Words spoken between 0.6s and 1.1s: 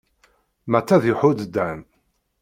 Matt ad